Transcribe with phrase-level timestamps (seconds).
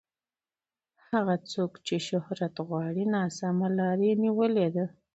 [1.09, 4.85] هغه څوک چې شهرت غواړي ناسمه لار یې نیولې ده.